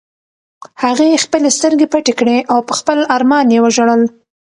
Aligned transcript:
هغې 0.83 1.21
خپلې 1.25 1.49
سترګې 1.57 1.87
پټې 1.93 2.13
کړې 2.19 2.37
او 2.51 2.57
په 2.67 2.73
خپل 2.79 2.99
ارمان 3.15 3.45
یې 3.53 3.59
وژړل. 3.61 4.01